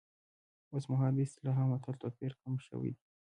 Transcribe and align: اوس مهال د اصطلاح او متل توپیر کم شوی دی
اوس 0.73 0.85
مهال 0.91 1.13
د 1.15 1.19
اصطلاح 1.27 1.57
او 1.61 1.67
متل 1.71 1.95
توپیر 2.03 2.31
کم 2.41 2.53
شوی 2.67 2.91
دی 2.95 3.03